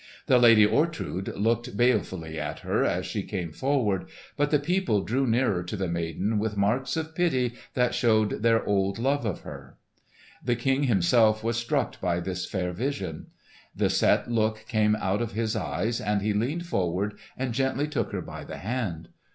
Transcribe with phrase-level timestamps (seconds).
[0.25, 5.27] The lady Ortrud looked balefully at her as she came forward, but the people drew
[5.27, 9.77] nearer to the maiden with marks of pity that showed their old love for her.
[10.43, 13.27] The King himself was struck by this fair vision.
[13.75, 18.11] The set look came out of his eyes, and he leaned forward and gently took
[18.11, 19.09] her by the hand.